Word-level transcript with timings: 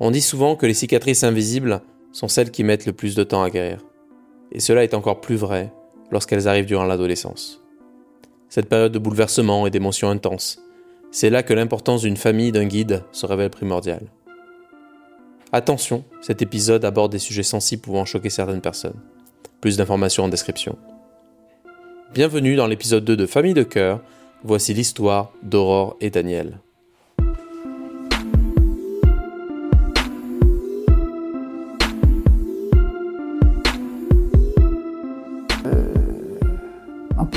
On 0.00 0.10
dit 0.10 0.20
souvent 0.20 0.56
que 0.56 0.66
les 0.66 0.74
cicatrices 0.74 1.22
invisibles 1.22 1.80
sont 2.10 2.26
celles 2.26 2.50
qui 2.50 2.64
mettent 2.64 2.86
le 2.86 2.92
plus 2.92 3.14
de 3.14 3.22
temps 3.22 3.44
à 3.44 3.50
guérir. 3.50 3.78
Et 4.50 4.58
cela 4.58 4.82
est 4.82 4.94
encore 4.94 5.20
plus 5.20 5.36
vrai 5.36 5.72
lorsqu'elles 6.10 6.48
arrivent 6.48 6.66
durant 6.66 6.84
l'adolescence. 6.84 7.62
Cette 8.48 8.68
période 8.68 8.92
de 8.92 8.98
bouleversement 8.98 9.66
et 9.66 9.70
d'émotions 9.70 10.10
intenses, 10.10 10.60
c'est 11.12 11.30
là 11.30 11.44
que 11.44 11.54
l'importance 11.54 12.02
d'une 12.02 12.16
famille, 12.16 12.50
d'un 12.50 12.66
guide, 12.66 13.04
se 13.12 13.24
révèle 13.24 13.50
primordiale. 13.50 14.08
Attention, 15.52 16.04
cet 16.20 16.42
épisode 16.42 16.84
aborde 16.84 17.12
des 17.12 17.20
sujets 17.20 17.44
sensibles 17.44 17.82
pouvant 17.82 18.04
choquer 18.04 18.30
certaines 18.30 18.60
personnes. 18.60 19.00
Plus 19.60 19.76
d'informations 19.76 20.24
en 20.24 20.28
description. 20.28 20.76
Bienvenue 22.12 22.56
dans 22.56 22.66
l'épisode 22.66 23.04
2 23.04 23.16
de 23.16 23.26
Famille 23.26 23.54
de 23.54 23.62
cœur. 23.62 24.00
Voici 24.42 24.74
l'histoire 24.74 25.32
d'Aurore 25.44 25.96
et 26.00 26.10
Daniel. 26.10 26.58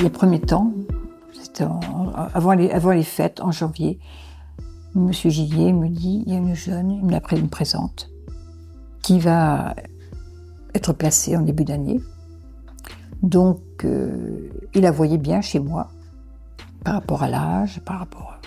Les 0.02 0.10
premiers 0.10 0.42
temps, 0.42 0.74
c'était 1.42 1.66
avant, 2.34 2.54
les, 2.54 2.70
avant 2.72 2.92
les 2.92 3.04
fêtes, 3.04 3.42
en 3.42 3.52
janvier, 3.52 4.00
Monsieur 4.96 5.30
Gillier 5.30 5.74
me 5.74 5.90
dit, 5.90 6.24
il 6.26 6.34
y 6.34 6.36
a 6.36 6.40
une 6.40 6.56
jeune, 6.56 6.92
il 6.92 7.06
me 7.06 7.12
la 7.12 7.22
présente, 7.22 8.10
qui 9.02 9.20
va 9.20 9.76
être 10.74 10.94
placée 10.94 11.38
en 11.38 11.42
début 11.42 11.66
d'année. 11.66 12.00
Donc, 13.22 13.62
euh, 13.84 14.50
il 14.74 14.82
la 14.82 14.92
voyait 14.92 15.18
bien 15.18 15.42
chez 15.42 15.60
moi, 15.60 15.90
par 16.84 16.96
rapport 16.96 17.24
à 17.24 17.30
l'âge, 17.30 17.80
par 17.82 18.00
rapport 18.00 18.40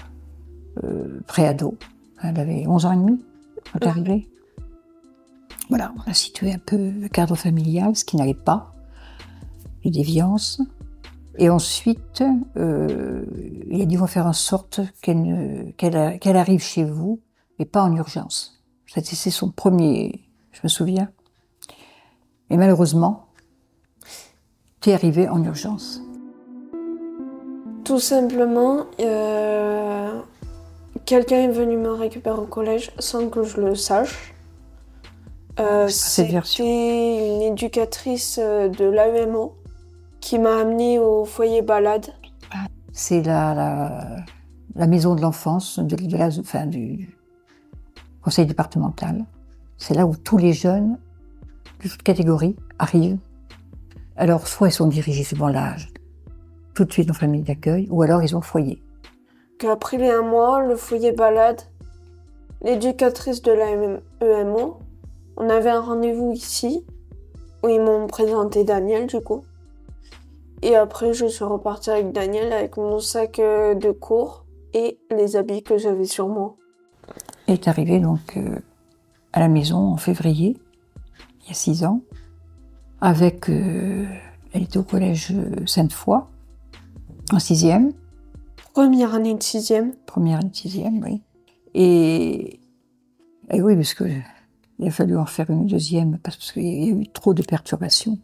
euh, 0.85 1.21
pré-ado. 1.27 1.77
Elle 2.23 2.39
avait 2.39 2.67
11 2.67 2.87
ans 2.87 2.93
et 2.93 2.97
demi 2.97 3.25
quand 3.73 3.79
elle 3.81 3.87
est 3.87 3.91
arrivée. 3.91 4.29
Voilà, 5.69 5.93
on 5.97 6.11
a 6.11 6.15
situé 6.15 6.53
un 6.53 6.59
peu 6.59 6.77
le 6.77 7.09
cadre 7.09 7.37
familial, 7.37 7.95
ce 7.95 8.05
qui 8.05 8.17
n'allait 8.17 8.35
pas, 8.35 8.75
les 9.85 9.91
déviances. 9.91 10.61
Et 11.39 11.49
ensuite, 11.49 12.23
euh, 12.57 13.25
il 13.71 13.81
a 13.81 13.85
dit 13.85 13.97
on 13.97 14.03
va 14.03 14.07
faire 14.07 14.27
en 14.27 14.33
sorte 14.33 14.81
qu'elle 15.01 16.37
arrive 16.37 16.63
chez 16.63 16.85
vous, 16.85 17.21
mais 17.59 17.65
pas 17.65 17.83
en 17.83 17.95
urgence. 17.95 18.63
C'est 18.87 19.31
son 19.31 19.51
premier, 19.51 20.29
je 20.53 20.61
me 20.65 20.69
souviens. 20.69 21.11
Et 22.51 22.57
malheureusement, 22.57 23.27
tu 24.81 24.91
es 24.91 24.95
arrivé 24.95 25.29
en 25.29 25.43
urgence. 25.45 26.03
Tout 27.85 28.01
simplement, 28.01 28.87
euh, 29.01 30.21
quelqu'un 31.05 31.43
est 31.43 31.53
venu 31.53 31.77
me 31.77 31.93
récupérer 31.93 32.39
au 32.39 32.47
collège 32.47 32.93
sans 32.99 33.29
que 33.29 33.45
je 33.45 33.61
le 33.61 33.75
sache. 33.75 34.35
Euh, 35.59 35.89
C'était 35.89 36.41
une 37.37 37.43
éducatrice 37.43 38.39
euh, 38.41 38.69
de 38.69 38.85
l'AEMO 38.85 39.55
qui 40.31 40.39
m'a 40.39 40.59
amené 40.59 41.01
au 41.01 41.25
foyer 41.25 41.61
balade. 41.61 42.07
C'est 42.93 43.21
la, 43.21 44.23
la, 44.77 44.87
maison 44.87 45.17
de 45.17 45.21
l'enfance 45.21 45.81
de, 45.81 45.97
de 45.97 46.67
du 46.67 47.19
conseil 48.23 48.47
départemental. 48.47 49.25
C'est 49.77 49.95
là 49.95 50.07
où 50.07 50.15
tous 50.15 50.39
les 50.39 50.53
jeunes 50.53 50.99
de 51.83 51.89
toute 51.89 52.05
catégorie 52.05 52.55
arrivent. 52.79 53.19
Alors, 54.15 54.47
soit 54.47 54.69
ils 54.69 54.73
sont 54.73 54.87
dirigés 54.87 55.25
suivant 55.25 55.49
l'âge, 55.49 55.89
tout 56.75 56.85
de 56.85 56.93
suite 56.93 57.11
en 57.11 57.15
famille 57.15 57.43
d'accueil, 57.43 57.89
ou 57.91 58.03
alors 58.03 58.23
ils 58.23 58.37
ont 58.37 58.41
foyer. 58.41 58.81
Qu'après 59.59 59.97
les 59.97 60.11
un 60.11 60.23
mois, 60.23 60.63
le 60.63 60.77
foyer 60.77 61.11
balade, 61.11 61.63
l'éducatrice 62.63 63.43
de 63.43 63.51
l'EMO, 63.51 64.79
on 65.37 65.51
avait 65.51 65.71
un 65.71 65.81
rendez-vous 65.81 66.31
ici, 66.31 66.87
où 67.65 67.69
ils 67.69 67.81
m'ont 67.81 68.07
présenté 68.07 68.63
Daniel 68.63 69.09
du 69.09 69.21
coup. 69.21 69.43
Et 70.63 70.77
après, 70.77 71.13
je 71.15 71.27
suis 71.27 71.45
repartie 71.45 71.91
avec 71.91 72.13
Daniel 72.13 72.53
avec 72.53 72.77
mon 72.77 73.01
sac 73.01 73.39
euh, 73.39 73.75
de 73.75 73.91
cours 73.91 74.45
et 74.75 74.99
les 75.11 75.37
habits 75.37 75.63
que 75.63 75.79
j'avais 75.79 76.05
sur 76.05 76.29
moi. 76.29 76.57
Elle 77.47 77.55
est 77.55 77.69
arrivée 77.69 77.99
donc 77.99 78.37
euh, 78.37 78.59
à 79.33 79.41
la 79.41 79.49
maison 79.49 79.79
en 79.79 79.97
février, 79.97 80.57
il 81.43 81.49
y 81.49 81.51
a 81.51 81.55
six 81.55 81.85
ans, 81.85 82.03
avec. 83.01 83.49
Euh, 83.49 84.07
elle 84.53 84.65
était 84.65 84.79
au 84.79 84.83
collège 84.83 85.33
Sainte-Foy, 85.65 86.27
en 87.33 87.39
sixième. 87.39 87.93
Première 88.75 89.15
année 89.15 89.35
de 89.35 89.43
sixième. 89.43 89.95
Première 90.07 90.41
année 90.41 90.51
de 90.51 90.57
sixième, 90.57 91.01
oui. 91.05 91.23
Et, 91.75 92.61
et 93.51 93.63
oui, 93.63 93.77
parce 93.77 93.95
que 93.95 94.05
il 94.81 94.89
a 94.89 94.91
fallu 94.91 95.17
en 95.17 95.27
faire 95.27 95.51
une 95.51 95.67
deuxième 95.67 96.19
parce 96.19 96.53
qu'il 96.53 96.63
y 96.63 96.91
a 96.91 96.95
eu 96.95 97.07
trop 97.07 97.35
de 97.35 97.43
perturbations. 97.43 98.19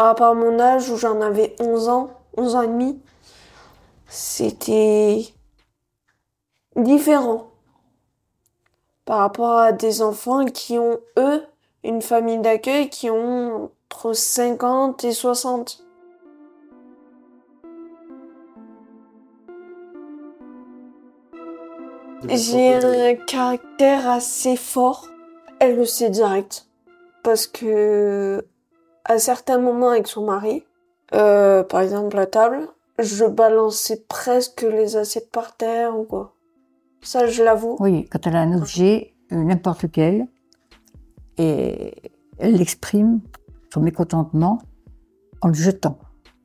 par 0.00 0.06
rapport 0.06 0.28
à 0.28 0.34
mon 0.34 0.58
âge 0.58 0.88
où 0.88 0.96
j'en 0.96 1.20
avais 1.20 1.54
11 1.60 1.90
ans, 1.90 2.10
11 2.38 2.54
ans 2.54 2.62
et 2.62 2.68
demi, 2.68 3.02
c'était 4.08 5.26
différent 6.74 7.50
par 9.04 9.18
rapport 9.18 9.58
à 9.58 9.72
des 9.72 10.00
enfants 10.00 10.46
qui 10.46 10.78
ont, 10.78 11.00
eux, 11.18 11.44
une 11.84 12.00
famille 12.00 12.38
d'accueil 12.38 12.88
qui 12.88 13.10
ont 13.10 13.70
entre 13.90 14.14
50 14.14 15.04
et 15.04 15.12
60. 15.12 15.84
J'ai 22.26 22.72
un 22.72 23.16
caractère 23.16 24.08
assez 24.08 24.56
fort. 24.56 25.08
Elle 25.58 25.76
le 25.76 25.84
sait 25.84 26.08
direct. 26.08 26.68
Parce 27.22 27.46
que 27.46 28.46
à 29.04 29.18
certains 29.18 29.58
moments 29.58 29.90
avec 29.90 30.06
son 30.06 30.24
mari, 30.24 30.64
euh, 31.14 31.62
par 31.62 31.80
exemple 31.80 32.16
la 32.16 32.26
table, 32.26 32.68
je 32.98 33.24
balançais 33.24 34.04
presque 34.08 34.62
les 34.62 34.96
assiettes 34.96 35.30
par 35.30 35.56
terre 35.56 35.98
ou 35.98 36.04
quoi. 36.04 36.34
Ça, 37.02 37.26
je 37.26 37.42
l'avoue. 37.42 37.76
Oui, 37.80 38.06
quand 38.10 38.26
elle 38.26 38.36
a 38.36 38.40
un 38.40 38.56
objet, 38.56 39.14
euh, 39.32 39.42
n'importe 39.42 39.82
lequel, 39.82 40.26
et 41.38 42.12
elle 42.38 42.60
exprime 42.60 43.20
son 43.72 43.80
mécontentement 43.80 44.58
en 45.40 45.48
le 45.48 45.54
jetant. 45.54 45.98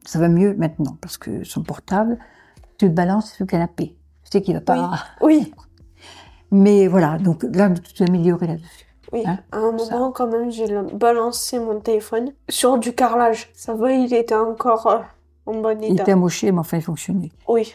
Ça 0.05 0.19
va 0.19 0.29
mieux 0.29 0.53
maintenant, 0.55 0.97
parce 1.01 1.17
que 1.17 1.43
son 1.43 1.63
portable, 1.63 2.17
tu 2.77 2.85
le 2.85 2.93
balances 2.93 3.33
sur 3.33 3.43
le 3.45 3.49
canapé. 3.49 3.97
Tu 4.23 4.31
sais 4.31 4.41
qu'il 4.41 4.53
va 4.53 4.61
pas... 4.61 4.99
Oui. 5.21 5.51
Mais 6.51 6.87
voilà, 6.87 7.17
donc 7.17 7.43
là, 7.53 7.69
tu 7.71 8.03
as 8.03 8.05
amélioré 8.05 8.47
là-dessus. 8.47 8.84
Oui, 9.11 9.23
hein, 9.25 9.39
à 9.51 9.57
un 9.57 9.71
moment 9.71 10.11
quand 10.11 10.27
même, 10.27 10.51
j'ai 10.51 10.67
balancé 10.93 11.59
mon 11.59 11.79
téléphone 11.79 12.33
sur 12.49 12.77
du 12.77 12.93
carrelage. 12.93 13.49
Ça 13.53 13.73
va, 13.73 13.91
il 13.91 14.13
était 14.13 14.35
encore 14.35 14.87
euh, 14.87 14.99
en 15.45 15.61
bon 15.61 15.77
état. 15.77 15.93
Il 15.93 16.01
était 16.01 16.11
amoché, 16.11 16.51
mais 16.51 16.59
enfin, 16.59 16.77
il 16.77 16.83
fonctionnait. 16.83 17.31
Oui. 17.47 17.73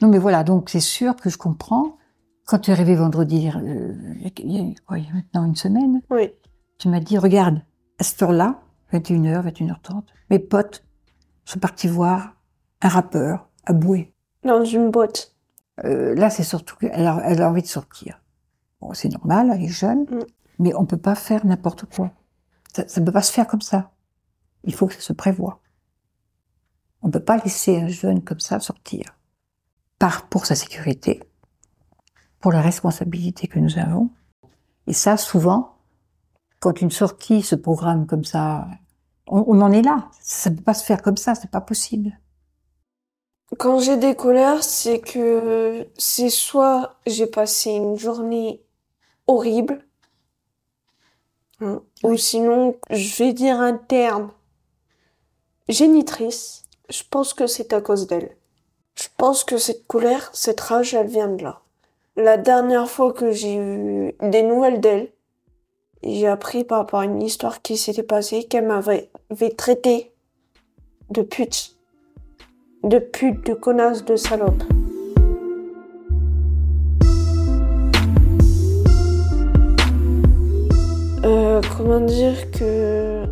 Non, 0.00 0.08
mais 0.08 0.18
voilà, 0.18 0.44
donc 0.44 0.70
c'est 0.70 0.80
sûr 0.80 1.16
que 1.16 1.30
je 1.30 1.38
comprends. 1.38 1.96
Quand 2.46 2.60
tu 2.60 2.70
es 2.70 2.72
arrivé 2.72 2.94
vendredi, 2.94 3.50
euh, 3.54 3.92
il, 4.38 4.52
y 4.52 4.58
a, 4.58 4.74
quoi, 4.86 4.98
il 4.98 5.04
y 5.04 5.08
a 5.08 5.14
maintenant 5.14 5.44
une 5.44 5.56
semaine, 5.56 6.00
oui. 6.10 6.30
tu 6.78 6.88
m'as 6.88 7.00
dit, 7.00 7.18
regarde, 7.18 7.60
à 7.98 8.04
cette 8.04 8.22
heure-là, 8.22 8.60
21h, 8.92 9.42
21h30, 9.42 10.02
mes 10.30 10.38
potes 10.38 10.84
sont 11.44 11.58
partis 11.58 11.88
voir 11.88 12.36
un 12.80 12.88
rappeur 12.88 13.48
à 13.66 13.72
Boué. 13.72 14.14
Dans 14.44 14.64
une 14.64 14.90
boîte. 14.90 15.34
Euh, 15.84 16.14
là, 16.14 16.30
c'est 16.30 16.42
surtout 16.42 16.76
qu'elle 16.76 17.06
a, 17.06 17.20
elle 17.24 17.42
a 17.42 17.50
envie 17.50 17.62
de 17.62 17.66
sortir. 17.66 18.20
Bon, 18.80 18.92
c'est 18.94 19.08
normal, 19.08 19.50
elle 19.54 19.64
est 19.64 19.68
jeune. 19.68 20.04
Mm. 20.04 20.24
Mais 20.58 20.74
on 20.74 20.82
ne 20.82 20.86
peut 20.86 20.96
pas 20.96 21.14
faire 21.14 21.46
n'importe 21.46 21.84
quoi. 21.84 22.10
Ça 22.74 23.00
ne 23.00 23.06
peut 23.06 23.12
pas 23.12 23.22
se 23.22 23.32
faire 23.32 23.46
comme 23.46 23.60
ça. 23.60 23.92
Il 24.64 24.74
faut 24.74 24.86
que 24.86 24.94
ça 24.94 25.00
se 25.00 25.12
prévoie. 25.12 25.60
On 27.02 27.08
ne 27.08 27.12
peut 27.12 27.24
pas 27.24 27.38
laisser 27.38 27.80
un 27.80 27.88
jeune 27.88 28.22
comme 28.22 28.40
ça 28.40 28.60
sortir. 28.60 29.04
Par, 29.98 30.28
pour 30.28 30.46
sa 30.46 30.54
sécurité, 30.54 31.22
pour 32.40 32.52
la 32.52 32.60
responsabilité 32.60 33.48
que 33.48 33.58
nous 33.58 33.78
avons. 33.78 34.10
Et 34.86 34.92
ça, 34.92 35.16
souvent, 35.16 35.76
quand 36.60 36.80
une 36.80 36.90
sortie 36.90 37.42
se 37.42 37.54
programme 37.54 38.06
comme 38.06 38.24
ça, 38.24 38.68
on, 39.26 39.60
en 39.60 39.72
est 39.72 39.82
là. 39.82 40.08
Ça 40.20 40.50
ne 40.50 40.56
peut 40.56 40.62
pas 40.62 40.74
se 40.74 40.84
faire 40.84 41.02
comme 41.02 41.16
ça, 41.16 41.34
c'est 41.34 41.50
pas 41.50 41.60
possible. 41.60 42.18
Quand 43.58 43.80
j'ai 43.80 43.96
des 43.96 44.14
colères, 44.14 44.62
c'est 44.62 45.00
que 45.00 45.86
c'est 45.96 46.30
soit 46.30 46.96
j'ai 47.06 47.26
passé 47.26 47.70
une 47.70 47.96
journée 47.96 48.62
horrible, 49.26 49.86
Hein. 51.60 51.82
Ou 52.04 52.16
sinon, 52.16 52.76
je 52.90 53.16
vais 53.16 53.32
dire 53.32 53.58
un 53.60 53.76
terme. 53.76 54.30
Génitrice. 55.68 56.64
Je 56.88 57.02
pense 57.10 57.34
que 57.34 57.46
c'est 57.46 57.72
à 57.72 57.80
cause 57.80 58.06
d'elle. 58.06 58.36
Je 58.94 59.08
pense 59.16 59.44
que 59.44 59.58
cette 59.58 59.86
colère, 59.86 60.30
cette 60.32 60.60
rage, 60.60 60.94
elle 60.94 61.06
vient 61.06 61.28
de 61.28 61.42
là. 61.42 61.60
La 62.16 62.36
dernière 62.36 62.88
fois 62.88 63.12
que 63.12 63.30
j'ai 63.30 63.54
eu 63.54 64.14
des 64.20 64.42
nouvelles 64.42 64.80
d'elle, 64.80 65.12
j'ai 66.02 66.26
appris 66.26 66.64
par 66.64 66.78
rapport 66.78 67.00
à 67.00 67.04
une 67.04 67.22
histoire 67.22 67.62
qui 67.62 67.76
s'était 67.76 68.02
passée 68.02 68.44
qu'elle 68.44 68.66
m'avait 68.66 69.10
avait 69.30 69.50
traité 69.50 70.12
de 71.10 71.22
pute. 71.22 71.76
De 72.82 72.98
pute, 72.98 73.44
de 73.46 73.54
connasse, 73.54 74.04
de 74.04 74.16
salope. 74.16 74.62
Euh, 81.28 81.60
comment 81.76 82.00
dire 82.00 82.50
que... 82.52 83.26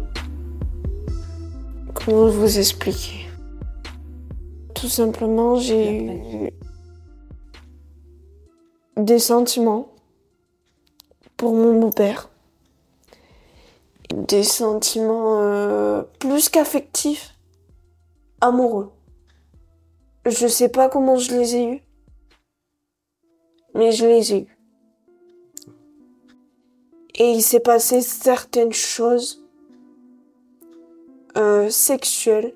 Comment 1.95 2.29
vous 2.29 2.59
expliquer? 2.59 3.27
Tout 4.75 4.89
simplement, 4.89 5.57
j'ai 5.57 6.05
eu 6.05 6.51
des 8.99 9.19
sentiments 9.19 9.89
pour 11.39 11.55
mon 11.55 11.81
beau-père. 11.81 12.29
Des 14.15 14.43
sentiments 14.43 15.41
euh, 15.41 16.03
plus 16.19 16.51
qu'affectifs, 16.51 17.35
amoureux. 18.43 18.93
Je 20.27 20.47
sais 20.47 20.69
pas 20.69 20.91
comment 20.91 21.17
je 21.17 21.31
les 21.31 21.55
ai 21.57 21.73
eus, 21.73 21.83
mais 23.75 23.91
je 23.91 24.05
les 24.05 24.35
ai 24.35 24.41
eus. 24.43 24.56
Et 27.19 27.31
il 27.31 27.43
s'est 27.43 27.61
passé 27.61 28.03
certaines 28.03 28.73
choses 28.73 29.43
euh, 31.37 31.71
sexuelles 31.71 32.55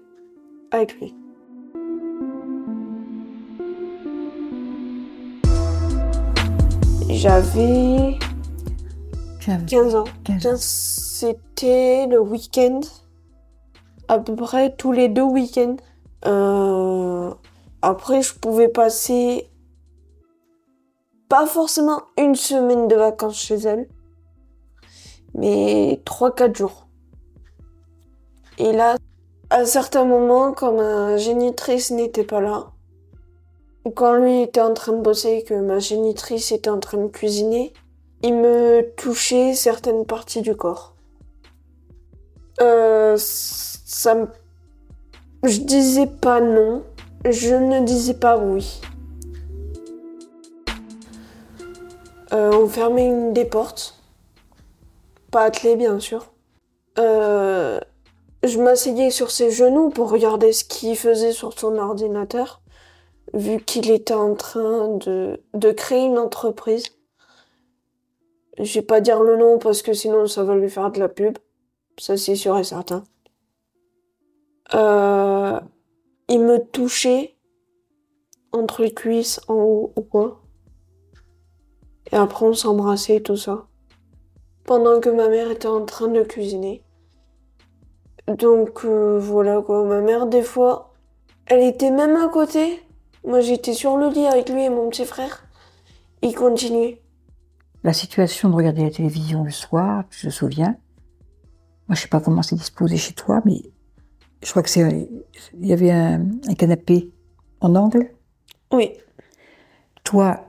avec 0.71 1.01
lui. 1.01 1.15
J'avais 7.09 8.19
Tu 9.41 9.51
as 9.51 9.59
15 9.59 9.95
ans. 9.95 10.05
15 10.25 10.47
ans. 10.47 10.57
C'était 10.57 12.07
le 12.07 12.21
week-end, 12.21 12.81
à 14.09 14.19
peu 14.19 14.35
près 14.35 14.75
tous 14.75 14.93
les 14.93 15.09
deux 15.09 15.23
week-ends. 15.23 15.77
Euh, 16.27 17.31
après, 17.83 18.23
je 18.23 18.35
pouvais 18.35 18.69
passer 18.69 19.51
pas 21.29 21.47
forcément 21.47 22.03
une 22.19 22.35
semaine 22.35 22.89
de 22.89 22.97
vacances 22.97 23.39
chez 23.39 23.57
elle, 23.57 23.89
mais 25.35 26.01
3-4 26.05 26.57
jours. 26.57 26.87
Et 28.59 28.73
là, 28.73 28.97
à 29.51 29.65
certains 29.65 30.05
moments, 30.05 30.53
quand 30.53 30.73
ma 30.73 31.17
génitrice 31.17 31.91
n'était 31.91 32.25
pas 32.25 32.41
là, 32.41 32.71
ou 33.85 33.91
quand 33.91 34.15
lui 34.15 34.43
était 34.43 34.61
en 34.61 34.75
train 34.75 34.93
de 34.93 35.01
bosser 35.01 35.39
et 35.39 35.45
que 35.45 35.55
ma 35.55 35.79
génitrice 35.79 36.53
était 36.53 36.71
en 36.71 36.79
train 36.79 36.99
de 36.99 37.09
cuisiner, 37.09 37.73
il 38.23 38.35
me 38.35 38.83
touchait 38.97 39.55
certaines 39.55 40.05
parties 40.05 40.43
du 40.43 40.55
corps. 40.55 40.95
Euh, 42.61 43.17
ça 43.19 44.15
me... 44.15 44.29
Je 45.43 45.61
disais 45.61 46.07
pas 46.07 46.41
non, 46.41 46.83
je 47.25 47.55
ne 47.55 47.81
disais 47.81 48.15
pas 48.15 48.37
oui. 48.37 48.83
Euh, 52.33 52.53
on 52.53 52.69
fermait 52.69 53.07
une 53.07 53.33
des 53.33 53.47
portes. 53.47 54.00
Pas 55.31 55.45
attelée, 55.45 55.77
bien 55.77 56.01
sûr. 56.01 56.33
Euh, 56.99 57.81
je 58.43 58.59
m'asseyais 58.59 59.11
sur 59.11 59.31
ses 59.31 59.51
genoux 59.51 59.91
pour 59.91 60.11
regarder 60.11 60.53
ce 60.53 60.65
qu'il 60.65 60.97
faisait 60.97 61.33
sur 61.33 61.59
son 61.59 61.77
ordinateur, 61.77 62.63
vu 63.35 63.61
qu'il 63.61 63.91
était 63.91 64.15
en 64.15 64.35
train 64.35 64.89
de, 64.97 65.73
créer 65.73 66.05
une 66.05 66.19
entreprise. 66.19 66.87
Je 68.59 68.75
vais 68.75 68.85
pas 68.85 69.01
dire 69.01 69.23
le 69.23 69.37
nom 69.37 69.59
parce 69.59 69.83
que 69.83 69.93
sinon 69.93 70.27
ça 70.27 70.43
va 70.43 70.57
lui 70.57 70.69
faire 70.69 70.91
de 70.91 70.99
la 70.99 71.09
pub. 71.09 71.39
Ça 71.99 72.17
c'est 72.17 72.35
sûr 72.35 72.59
et 72.59 72.65
certain. 72.65 73.05
Euh, 74.75 75.59
il 76.29 76.41
me 76.41 76.59
touchait 76.59 77.37
entre 78.53 78.83
les 78.83 78.93
cuisses 78.93 79.41
en 79.49 79.55
haut 79.55 79.93
ou 79.97 80.03
quoi. 80.03 80.43
Et 82.13 82.17
après 82.17 82.47
on 82.47 82.53
s'embrassait 82.53 83.17
et 83.17 83.23
tout 83.23 83.37
ça. 83.37 83.70
Pendant 84.71 85.01
que 85.01 85.09
ma 85.09 85.29
mère 85.29 85.51
était 85.51 85.67
en 85.67 85.85
train 85.85 86.07
de 86.07 86.23
cuisiner. 86.23 86.85
Donc 88.29 88.85
euh, 88.85 89.19
voilà 89.19 89.61
quoi, 89.63 89.83
ma 89.85 90.01
mère 90.01 90.29
des 90.29 90.43
fois, 90.43 90.95
elle 91.47 91.65
était 91.65 91.91
même 91.91 92.15
à 92.15 92.29
côté. 92.29 92.81
Moi 93.27 93.41
j'étais 93.41 93.73
sur 93.73 93.97
le 93.97 94.11
lit 94.11 94.27
avec 94.27 94.49
lui 94.49 94.63
et 94.63 94.71
mon 94.71 94.89
petit 94.89 95.07
frère. 95.07 95.45
Il 96.23 96.37
continuait. 96.37 97.03
La 97.83 97.93
situation 97.93 98.49
de 98.49 98.55
regarder 98.55 98.85
la 98.85 98.93
télévision 98.93 99.43
le 99.43 99.51
soir, 99.51 100.05
tu 100.09 100.29
te 100.29 100.31
souviens? 100.31 100.77
Moi, 101.89 101.97
je 101.97 102.03
sais 102.03 102.09
pas 102.09 102.21
comment 102.21 102.43
c'est 102.43 102.55
disposé 102.55 102.97
chez 102.97 103.15
toi, 103.15 103.41
mais 103.45 103.63
je 104.41 104.51
crois 104.51 104.63
que 104.63 104.71
c'est. 104.71 105.11
Il 105.59 105.67
y 105.67 105.73
avait 105.73 105.91
un, 105.91 106.27
un 106.49 106.55
canapé 106.55 107.11
en 107.61 107.75
angle. 107.75 108.15
Oui, 108.73 108.93
Toi 110.05 110.45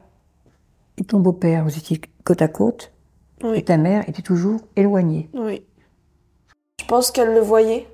et 0.97 1.06
ton 1.06 1.19
beau-père, 1.21 1.63
vous 1.63 1.75
étiez 1.75 2.00
côte 2.23 2.44
à 2.44 2.47
côte, 2.47 2.94
et 3.43 3.63
ta 3.63 3.77
mère 3.77 4.07
était 4.07 4.21
toujours 4.21 4.61
éloignée. 4.75 5.29
oui. 5.33 5.65
Je 6.79 6.85
pense 6.88 7.11
qu'elle 7.11 7.33
le 7.33 7.39
voyait, 7.39 7.88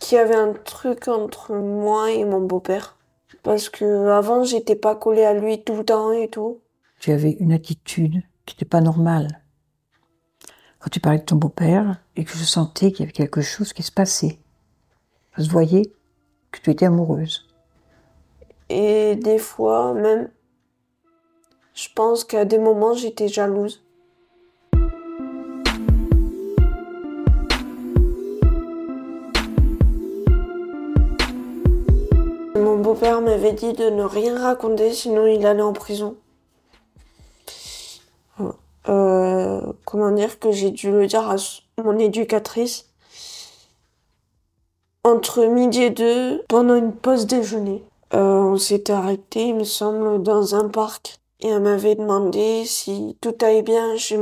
qu'il 0.00 0.16
y 0.16 0.20
avait 0.20 0.34
un 0.34 0.54
truc 0.54 1.06
entre 1.08 1.54
moi 1.54 2.10
et 2.10 2.24
mon 2.24 2.40
beau-père. 2.40 2.98
Parce 3.42 3.68
que 3.68 4.08
avant 4.08 4.44
j'étais 4.44 4.74
pas 4.74 4.96
collée 4.96 5.24
à 5.24 5.34
lui 5.34 5.62
tout 5.62 5.76
le 5.76 5.84
temps 5.84 6.10
et 6.10 6.28
tout. 6.28 6.60
Tu 7.00 7.12
avais 7.12 7.36
une 7.38 7.52
attitude 7.52 8.22
qui 8.46 8.54
n'était 8.54 8.64
pas 8.64 8.80
normale. 8.80 9.42
Quand 10.78 10.90
tu 10.90 11.00
parlais 11.00 11.20
de 11.20 11.24
ton 11.24 11.36
beau-père, 11.36 12.02
et 12.16 12.24
que 12.24 12.32
je 12.32 12.44
sentais 12.44 12.90
qu'il 12.90 13.00
y 13.00 13.02
avait 13.04 13.12
quelque 13.12 13.40
chose 13.40 13.72
qui 13.72 13.82
se 13.82 13.92
passait. 13.92 14.38
Ça 15.36 15.44
se 15.44 15.50
voyait 15.50 15.92
que 16.50 16.60
tu 16.60 16.70
étais 16.70 16.86
amoureuse. 16.86 17.46
Et 18.68 19.16
des 19.16 19.38
fois 19.38 19.94
même, 19.94 20.30
je 21.74 21.88
pense 21.94 22.24
qu'à 22.24 22.44
des 22.44 22.58
moments 22.58 22.94
j'étais 22.94 23.28
jalouse. 23.28 23.84
Beau-père 33.02 33.20
m'avait 33.20 33.52
dit 33.52 33.72
de 33.72 33.90
ne 33.90 34.04
rien 34.04 34.40
raconter 34.40 34.92
sinon 34.92 35.26
il 35.26 35.44
allait 35.44 35.60
en 35.60 35.72
prison. 35.72 36.14
Euh, 38.88 39.60
comment 39.84 40.12
dire 40.12 40.38
que 40.38 40.52
j'ai 40.52 40.70
dû 40.70 40.92
le 40.92 41.08
dire 41.08 41.28
à 41.28 41.34
mon 41.82 41.98
éducatrice 41.98 42.86
entre 45.02 45.46
midi 45.46 45.82
et 45.82 45.90
deux 45.90 46.44
pendant 46.46 46.76
une 46.76 46.92
pause 46.92 47.26
déjeuner. 47.26 47.82
Euh, 48.14 48.38
on 48.38 48.56
s'était 48.56 48.92
arrêté, 48.92 49.48
il 49.48 49.56
me 49.56 49.64
semble, 49.64 50.22
dans 50.22 50.54
un 50.54 50.68
parc. 50.68 51.18
Et 51.40 51.48
elle 51.48 51.62
m'avait 51.62 51.96
demandé 51.96 52.64
si 52.66 53.16
tout 53.20 53.34
allait 53.40 53.62
bien 53.62 53.96
chez, 53.96 54.16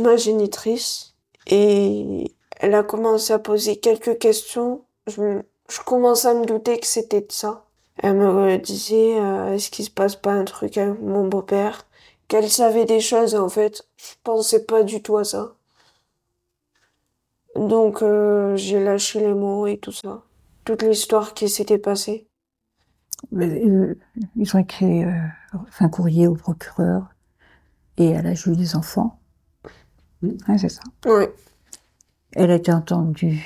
ma 0.00 0.18
génitrice. 0.18 1.14
Et 1.46 2.34
elle 2.58 2.74
a 2.74 2.82
commencé 2.82 3.32
à 3.32 3.38
poser 3.38 3.76
quelques 3.76 4.18
questions. 4.18 4.82
Je, 5.06 5.40
je 5.70 5.80
commençais 5.80 6.28
à 6.28 6.34
me 6.34 6.44
douter 6.44 6.78
que 6.78 6.86
c'était 6.86 7.22
de 7.22 7.32
ça. 7.32 7.64
Elle 7.98 8.16
me 8.16 8.58
disait, 8.58 9.18
euh, 9.20 9.54
est-ce 9.54 9.70
qu'il 9.70 9.84
se 9.84 9.90
passe 9.90 10.16
pas 10.16 10.32
un 10.32 10.44
truc 10.44 10.78
avec 10.78 11.00
mon 11.00 11.26
beau-père? 11.28 11.86
Qu'elle 12.28 12.48
savait 12.50 12.84
des 12.84 13.00
choses, 13.00 13.34
en 13.34 13.48
fait. 13.48 13.88
Je 13.96 14.14
pensais 14.22 14.64
pas 14.64 14.82
du 14.82 15.02
tout 15.02 15.16
à 15.16 15.24
ça. 15.24 15.54
Donc, 17.56 18.02
euh, 18.02 18.56
j'ai 18.56 18.82
lâché 18.82 19.20
les 19.20 19.34
mots 19.34 19.66
et 19.66 19.78
tout 19.78 19.92
ça. 19.92 20.22
Toute 20.64 20.82
l'histoire 20.82 21.34
qui 21.34 21.48
s'était 21.48 21.78
passée. 21.78 22.28
Mais, 23.32 23.64
euh, 23.66 23.98
Ils 24.36 24.56
ont 24.56 24.60
écrit 24.60 25.04
euh, 25.04 25.12
un 25.80 25.88
courrier 25.88 26.28
au 26.28 26.34
procureur 26.34 27.08
et 27.96 28.16
à 28.16 28.22
la 28.22 28.34
juge 28.34 28.56
des 28.56 28.76
enfants. 28.76 29.18
C'est 30.58 30.68
ça. 30.68 30.82
Oui. 31.06 31.24
Elle 32.32 32.50
a 32.50 32.56
été 32.56 32.72
entendue 32.72 33.44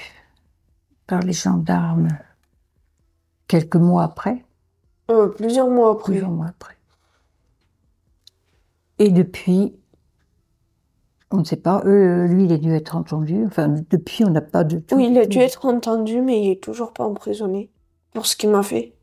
par 1.06 1.20
les 1.20 1.32
gendarmes 1.32 2.08
quelques 3.52 3.76
mois 3.76 4.04
après, 4.04 4.42
Euh, 5.10 5.28
plusieurs 5.28 5.68
mois 5.68 5.90
après. 5.92 6.12
plusieurs 6.12 6.30
mois 6.30 6.46
après. 6.46 6.74
Et 8.98 9.10
depuis, 9.10 9.74
on 11.30 11.38
ne 11.38 11.44
sait 11.44 11.56
pas, 11.58 11.82
eux, 11.84 12.24
lui, 12.24 12.44
il 12.46 12.52
a 12.52 12.56
dû 12.56 12.72
être 12.74 12.96
entendu. 12.96 13.44
Enfin, 13.44 13.68
depuis, 13.68 14.24
on 14.24 14.30
n'a 14.30 14.40
pas 14.40 14.64
de 14.64 14.78
tout. 14.78 14.94
Oui, 14.94 15.08
il 15.10 15.18
a 15.18 15.26
dû 15.26 15.38
être 15.38 15.66
entendu, 15.66 16.22
mais 16.22 16.40
il 16.42 16.50
est 16.50 16.62
toujours 16.62 16.94
pas 16.94 17.04
emprisonné 17.04 17.70
pour 18.14 18.24
ce 18.24 18.36
qu'il 18.36 18.48
m'a 18.48 18.62
fait. 18.62 18.94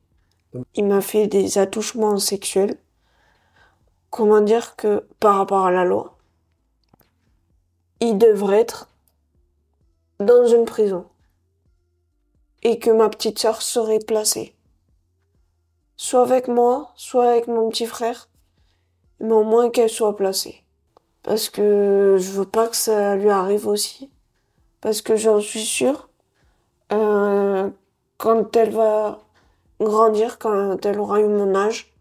Il 0.74 0.86
m'a 0.88 1.02
fait 1.02 1.28
des 1.28 1.60
attouchements 1.60 2.18
sexuels. 2.18 2.76
Comment 4.10 4.42
dire 4.42 4.76
que 4.76 5.06
par 5.20 5.36
rapport 5.38 5.68
à 5.68 5.72
la 5.72 5.86
loi, 5.86 6.18
il 8.00 8.18
devrait 8.18 8.62
être 8.62 8.90
dans 10.20 10.48
une 10.48 10.66
prison 10.66 11.06
et 12.64 12.80
que 12.80 12.90
ma 12.90 13.10
petite 13.10 13.40
sœur 13.40 13.62
serait 13.62 14.00
placée. 14.00 14.56
Soit 15.98 16.22
avec 16.22 16.48
moi, 16.48 16.92
soit 16.96 17.30
avec 17.30 17.48
mon 17.48 17.70
petit 17.70 17.86
frère, 17.86 18.30
mais 19.20 19.34
au 19.34 19.44
moins 19.44 19.70
qu'elle 19.70 19.90
soit 19.90 20.16
placée. 20.16 20.64
Parce 21.24 21.50
que 21.50 22.18
je 22.20 22.32
veux 22.32 22.46
pas 22.46 22.68
que 22.68 22.76
ça 22.76 23.16
lui 23.16 23.30
arrive 23.30 23.68
aussi. 23.68 24.10
Parce 24.82 25.02
que 25.02 25.16
j'en 25.16 25.42
suis 25.42 25.66
sûre, 25.66 26.10
euh, 26.94 27.70
quand 28.18 28.56
elle 28.56 28.72
va 28.72 29.20
grandir, 29.80 30.40
quand 30.40 30.86
elle 30.86 31.00
aura 31.00 31.20
eu 31.20 31.28
mon 31.28 31.54
âge, 31.56 31.94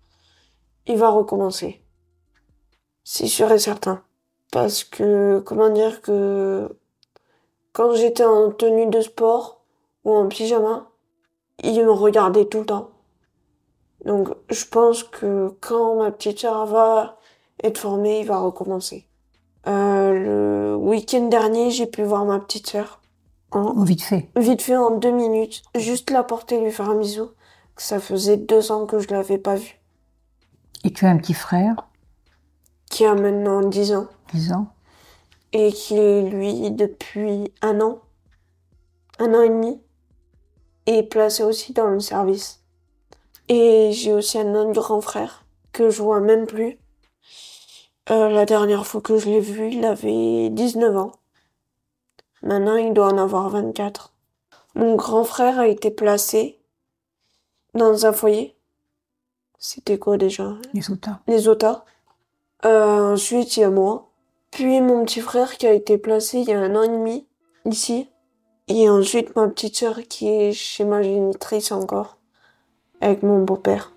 il 0.86 0.96
va 0.96 1.10
recommencer. 1.10 1.82
C'est 3.04 3.26
sûr 3.26 3.50
et 3.52 3.58
certain. 3.58 4.02
Parce 4.52 4.84
que, 4.84 5.40
comment 5.44 5.70
dire 5.70 6.00
que 6.00 6.68
quand 7.72 7.94
j'étais 7.94 8.24
en 8.24 8.50
tenue 8.50 8.86
de 8.86 9.00
sport 9.00 9.57
ou 10.08 10.16
en 10.16 10.26
pyjama, 10.26 10.88
il 11.62 11.84
me 11.84 11.92
regardait 11.92 12.46
tout 12.46 12.60
le 12.60 12.66
temps. 12.66 12.90
Donc, 14.06 14.30
je 14.48 14.64
pense 14.64 15.02
que 15.02 15.54
quand 15.60 15.96
ma 15.96 16.10
petite 16.10 16.38
sœur 16.38 16.64
va 16.64 17.18
être 17.62 17.76
formée, 17.76 18.20
il 18.20 18.26
va 18.26 18.38
recommencer. 18.38 19.06
Euh, 19.66 20.12
le 20.14 20.76
week-end 20.76 21.28
dernier, 21.28 21.70
j'ai 21.70 21.86
pu 21.86 22.04
voir 22.04 22.24
ma 22.24 22.40
petite 22.40 22.68
sœur. 22.68 23.02
En, 23.50 23.82
vite 23.82 24.02
fait. 24.02 24.30
Vite 24.36 24.62
fait, 24.62 24.76
en 24.76 24.92
deux 24.92 25.10
minutes. 25.10 25.62
Juste 25.74 26.10
la 26.10 26.22
porter, 26.22 26.58
lui 26.60 26.72
faire 26.72 26.88
un 26.88 26.98
bisou. 26.98 27.30
Ça 27.76 28.00
faisait 28.00 28.38
deux 28.38 28.72
ans 28.72 28.86
que 28.86 28.98
je 29.00 29.08
l'avais 29.08 29.38
pas 29.38 29.56
vue. 29.56 29.78
Et 30.84 30.92
tu 30.92 31.04
as 31.04 31.10
un 31.10 31.18
petit 31.18 31.34
frère 31.34 31.86
Qui 32.90 33.04
a 33.04 33.14
maintenant 33.14 33.60
dix 33.60 33.92
ans. 33.92 34.06
Dix 34.32 34.52
ans. 34.52 34.68
Et 35.52 35.70
qui 35.72 35.96
est, 35.96 36.22
lui, 36.22 36.70
depuis 36.70 37.52
un 37.60 37.80
an. 37.80 38.00
Un 39.18 39.34
an 39.34 39.42
et 39.42 39.48
demi. 39.50 39.80
Et 40.88 41.02
placé 41.02 41.42
aussi 41.42 41.74
dans 41.74 41.88
le 41.88 42.00
service. 42.00 42.62
Et 43.48 43.90
j'ai 43.92 44.14
aussi 44.14 44.38
un 44.38 44.54
autre 44.54 44.72
grand 44.72 45.02
frère 45.02 45.44
que 45.72 45.90
je 45.90 46.00
vois 46.00 46.20
même 46.20 46.46
plus. 46.46 46.78
Euh, 48.10 48.30
la 48.30 48.46
dernière 48.46 48.86
fois 48.86 49.02
que 49.02 49.18
je 49.18 49.26
l'ai 49.26 49.40
vu, 49.40 49.70
il 49.70 49.84
avait 49.84 50.48
19 50.48 50.96
ans. 50.96 51.12
Maintenant, 52.42 52.76
il 52.76 52.94
doit 52.94 53.12
en 53.12 53.18
avoir 53.18 53.50
24. 53.50 54.14
Mon 54.76 54.94
grand 54.94 55.24
frère 55.24 55.58
a 55.58 55.68
été 55.68 55.90
placé 55.90 56.58
dans 57.74 58.06
un 58.06 58.12
foyer. 58.12 58.56
C'était 59.58 59.98
quoi 59.98 60.16
déjà? 60.16 60.56
Les 60.72 60.90
otas. 60.90 61.20
Les 61.26 61.48
otas. 61.48 61.84
Euh, 62.64 63.12
ensuite, 63.12 63.58
il 63.58 63.60
y 63.60 63.64
a 63.64 63.70
moi. 63.70 64.08
Puis 64.50 64.80
mon 64.80 65.04
petit 65.04 65.20
frère 65.20 65.58
qui 65.58 65.66
a 65.66 65.72
été 65.74 65.98
placé 65.98 66.38
il 66.38 66.48
y 66.48 66.52
a 66.54 66.60
un 66.60 66.74
an 66.76 66.82
et 66.82 66.88
demi, 66.88 67.26
ici. 67.66 68.08
Et 68.68 68.88
ensuite, 68.88 69.34
ma 69.34 69.48
petite 69.48 69.76
sœur 69.76 69.98
qui 70.08 70.28
est 70.28 70.52
chez 70.52 70.84
ma 70.84 71.02
génitrice 71.02 71.72
encore 71.72 72.18
avec 73.00 73.22
mon 73.22 73.42
beau-père. 73.44 73.92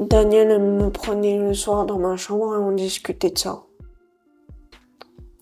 Daniel 0.00 0.60
me 0.60 0.90
prenait 0.90 1.38
le 1.38 1.54
soir 1.54 1.86
dans 1.86 1.98
ma 1.98 2.16
chambre 2.16 2.54
et 2.54 2.58
on 2.58 2.72
discutait 2.72 3.30
de 3.30 3.38
ça. 3.38 3.62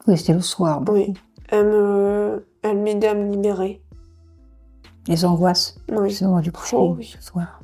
Oui, 0.06 0.16
c'était 0.16 0.34
le 0.34 0.40
soir. 0.40 0.82
Oui. 0.88 1.12
Elle 1.48 1.66
me, 1.66 2.46
elle 2.62 2.78
m'aidait 2.78 3.08
à 3.08 3.14
me 3.14 3.30
libérer. 3.32 3.82
Les 5.06 5.24
angoisses. 5.24 5.76
Oui. 5.90 6.12
C'est 6.12 6.24
du 6.40 6.52
coucher, 6.52 6.76
Oh, 6.78 6.94
oui. 6.96 7.14
soir. 7.20 7.60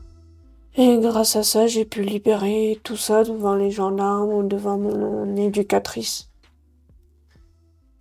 Et 0.76 0.98
grâce 0.98 1.36
à 1.36 1.42
ça, 1.42 1.66
j'ai 1.66 1.84
pu 1.84 2.02
libérer 2.02 2.78
tout 2.84 2.96
ça 2.96 3.24
devant 3.24 3.54
les 3.54 3.70
gendarmes 3.70 4.32
ou 4.32 4.42
devant 4.42 4.78
mon 4.78 5.36
éducatrice. 5.36 6.30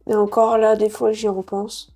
Et 0.08 0.16
encore 0.16 0.58
là, 0.58 0.76
des 0.76 0.90
fois, 0.90 1.12
j'y 1.12 1.28
repense. 1.28 1.94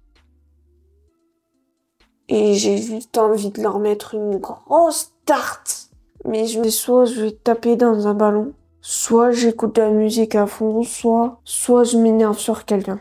Et 2.29 2.55
j'ai 2.55 2.77
juste 2.77 3.17
envie 3.17 3.51
de 3.51 3.61
leur 3.61 3.79
mettre 3.79 4.15
une 4.15 4.37
grosse 4.37 5.13
tarte. 5.25 5.89
Mais 6.25 6.47
je 6.47 6.67
soit 6.69 7.05
je 7.05 7.21
vais 7.21 7.31
taper 7.31 7.75
dans 7.75 8.07
un 8.07 8.13
ballon, 8.13 8.53
soit 8.81 9.31
j'écoute 9.31 9.77
la 9.77 9.89
musique 9.89 10.35
à 10.35 10.47
fond, 10.47 10.83
soit, 10.83 11.41
soit 11.43 11.83
je 11.83 11.97
m'énerve 11.97 12.37
sur 12.37 12.65
quelqu'un. 12.65 12.99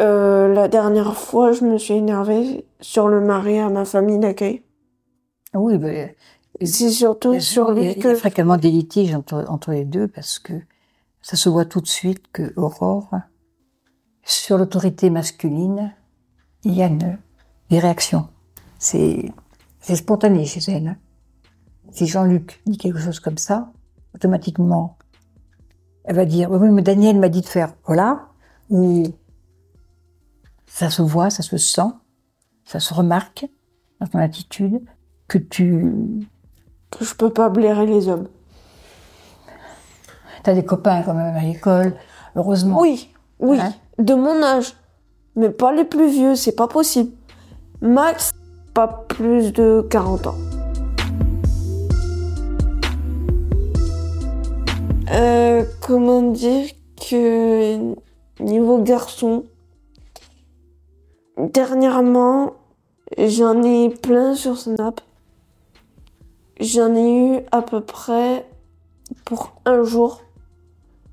Euh, 0.00 0.52
la 0.52 0.68
dernière 0.68 1.16
fois, 1.16 1.52
je 1.52 1.64
me 1.64 1.78
suis 1.78 1.94
énervée 1.94 2.66
sur 2.80 3.08
le 3.08 3.20
mari 3.20 3.58
à 3.58 3.70
ma 3.70 3.84
famille 3.84 4.18
d'accueil. 4.18 4.62
Ah 5.54 5.60
Oui, 5.60 5.78
ben, 5.78 6.10
C'est 6.62 6.90
surtout 6.90 7.38
sur 7.40 7.72
il 7.72 7.76
y 7.76 7.78
a- 7.78 7.82
lui 7.82 7.92
il 7.92 7.96
y 7.96 8.00
a 8.00 8.02
que 8.02 8.14
fréquemment 8.14 8.56
des 8.56 8.70
litiges 8.70 9.14
entre, 9.14 9.44
entre 9.48 9.72
les 9.72 9.84
deux 9.84 10.08
parce 10.08 10.38
que 10.38 10.52
ça 11.22 11.36
se 11.36 11.48
voit 11.48 11.64
tout 11.64 11.80
de 11.80 11.86
suite 11.88 12.30
que 12.32 12.52
Aurore, 12.56 13.10
sur 14.22 14.58
l'autorité 14.58 15.10
masculine, 15.10 15.94
il 16.64 16.74
y 16.74 16.82
a 16.82 16.86
une, 16.86 17.18
des 17.70 17.78
réactions. 17.78 18.28
C'est, 18.78 19.32
c'est 19.80 19.96
spontané 19.96 20.44
chez 20.46 20.60
elle. 20.70 20.98
Si 21.90 22.06
Jean-Luc 22.06 22.62
dit 22.66 22.76
quelque 22.78 22.98
chose 22.98 23.20
comme 23.20 23.38
ça, 23.38 23.72
automatiquement, 24.14 24.96
elle 26.04 26.16
va 26.16 26.24
dire, 26.26 26.50
oui, 26.50 26.68
mais 26.70 26.82
Daniel 26.82 27.18
m'a 27.18 27.28
dit 27.28 27.40
de 27.40 27.46
faire 27.46 27.74
voilà, 27.86 28.28
ou 28.70 29.04
ça 30.66 30.90
se 30.90 31.02
voit, 31.02 31.30
ça 31.30 31.42
se 31.42 31.56
sent, 31.56 31.90
ça 32.64 32.80
se 32.80 32.92
remarque 32.92 33.46
dans 34.00 34.06
ton 34.06 34.18
attitude 34.18 34.80
que 35.28 35.38
tu, 35.38 35.84
je 37.00 37.14
peux 37.14 37.30
pas 37.30 37.48
blairer 37.48 37.86
les 37.86 38.08
hommes. 38.08 38.28
T'as 40.42 40.54
des 40.54 40.64
copains 40.64 41.02
quand 41.02 41.14
même 41.14 41.34
à 41.36 41.42
l'école, 41.42 41.94
heureusement. 42.36 42.80
Oui, 42.80 43.12
oui, 43.38 43.58
Hein 43.60 43.72
de 43.98 44.14
mon 44.14 44.42
âge. 44.42 44.74
Mais 45.36 45.50
pas 45.50 45.72
les 45.72 45.84
plus 45.84 46.08
vieux, 46.08 46.36
c'est 46.36 46.54
pas 46.54 46.68
possible. 46.68 47.10
Max, 47.80 48.32
pas 48.72 49.04
plus 49.08 49.52
de 49.52 49.86
40 49.90 50.26
ans. 50.28 50.34
Euh, 55.10 55.64
comment 55.80 56.22
dire 56.22 56.68
que 56.96 57.94
niveau 58.40 58.78
garçon, 58.78 59.44
dernièrement, 61.36 62.54
j'en 63.18 63.62
ai 63.62 63.90
plein 63.90 64.34
sur 64.34 64.56
Snap. 64.56 65.00
J'en 66.60 66.94
ai 66.94 67.38
eu 67.38 67.40
à 67.50 67.62
peu 67.62 67.80
près 67.80 68.48
pour 69.24 69.60
un 69.64 69.82
jour 69.82 70.22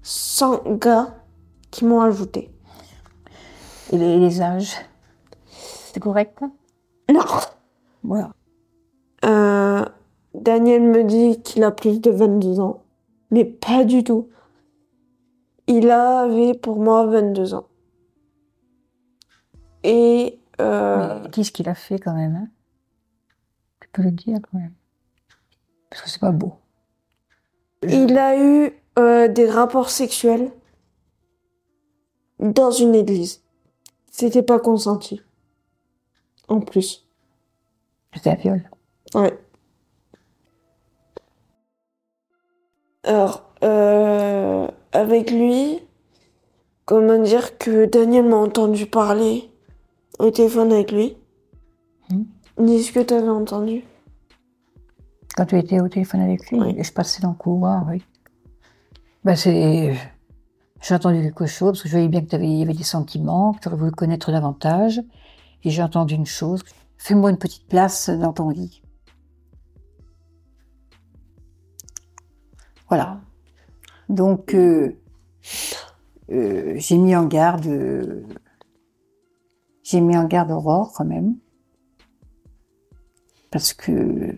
100 0.03 0.75
gars 0.77 1.15
qui 1.71 1.85
m'ont 1.85 2.01
ajouté. 2.01 2.51
Et 3.91 3.97
les, 3.97 4.19
les 4.19 4.41
âges 4.41 4.75
C'est 5.47 5.99
correct? 5.99 6.41
Non. 7.11 7.21
Voilà. 8.03 8.31
Euh, 9.25 9.85
Daniel 10.33 10.83
me 10.83 11.03
dit 11.03 11.41
qu'il 11.41 11.63
a 11.63 11.71
plus 11.71 11.99
de 11.99 12.09
22 12.09 12.59
ans, 12.59 12.83
mais 13.29 13.45
pas 13.45 13.83
du 13.83 14.03
tout. 14.03 14.29
Il 15.67 15.89
avait 15.89 16.53
pour 16.53 16.79
moi 16.79 17.05
22 17.05 17.53
ans. 17.53 17.67
Et 19.83 20.39
euh, 20.59 21.19
Mais 21.19 21.29
dis 21.29 21.43
ce 21.43 21.51
qu'il 21.51 21.69
a 21.69 21.75
fait 21.75 21.99
quand 21.99 22.13
même. 22.13 22.35
Hein? 22.35 22.47
Tu 23.79 23.89
peux 23.89 24.01
le 24.01 24.11
dire 24.11 24.39
quand 24.41 24.57
même. 24.57 24.73
Parce 25.91 26.01
que 26.01 26.09
c'est 26.09 26.21
pas 26.21 26.31
beau. 26.31 26.53
il 27.83 28.17
a 28.17 28.41
eu 28.41 28.71
euh, 28.97 29.27
des 29.27 29.47
rapports 29.47 29.89
sexuels 29.89 30.51
dans 32.39 32.71
une 32.71 32.95
église. 32.95 33.43
C'était 34.09 34.41
pas 34.41 34.59
consenti. 34.59 35.21
En 36.47 36.61
plus. 36.61 37.05
C'était 38.13 38.31
un 38.31 38.35
viol. 38.35 38.69
Ouais. 39.13 39.37
Alors, 43.03 43.43
euh, 43.63 44.67
avec 44.93 45.29
lui, 45.31 45.79
comment 46.85 47.19
dire 47.19 47.57
que 47.57 47.85
Daniel 47.85 48.25
m'a 48.25 48.37
entendu 48.37 48.85
parler 48.85 49.49
au 50.19 50.31
téléphone 50.31 50.71
avec 50.71 50.91
lui? 50.91 51.17
Dis 52.57 52.83
ce 52.83 52.91
que 52.91 52.99
tu 52.99 53.13
avais 53.13 53.27
entendu? 53.27 53.83
Quand 55.35 55.45
tu 55.45 55.57
étais 55.57 55.79
au 55.79 55.87
téléphone 55.87 56.21
avec 56.21 56.49
lui, 56.51 56.59
Oui. 56.59 56.83
je 56.83 56.91
passais 56.91 57.21
dans 57.21 57.29
le 57.31 57.35
couloir, 57.35 57.87
oui. 57.87 58.03
Ben 59.23 59.35
c'est... 59.35 59.95
J'ai 60.81 60.95
entendu 60.95 61.21
quelque 61.21 61.45
chose, 61.45 61.73
parce 61.73 61.83
que 61.83 61.89
je 61.89 61.93
voyais 61.93 62.07
bien 62.09 62.21
que 62.21 62.35
tu 62.35 62.43
y 62.43 62.63
avait 62.63 62.73
des 62.73 62.83
sentiments, 62.83 63.53
que 63.53 63.59
tu 63.59 63.67
aurais 63.67 63.77
voulu 63.77 63.91
connaître 63.91 64.31
davantage. 64.31 64.99
Et 65.63 65.69
j'ai 65.69 65.83
entendu 65.83 66.15
une 66.15 66.25
chose. 66.25 66.63
Fais-moi 66.97 67.29
une 67.29 67.37
petite 67.37 67.67
place 67.67 68.09
dans 68.09 68.33
ton 68.33 68.49
lit. 68.49 68.81
Voilà. 72.89 73.21
Donc, 74.09 74.55
euh, 74.55 74.99
euh, 76.31 76.73
j'ai 76.77 76.97
mis 76.97 77.15
en 77.15 77.25
garde... 77.25 77.67
euh, 77.67 78.25
j'ai 79.83 80.01
mis 80.01 80.17
en 80.17 80.25
garde 80.25 80.49
Aurore, 80.51 80.93
quand 80.95 81.05
même. 81.05 81.35
Parce 83.51 83.73
que 83.73 84.35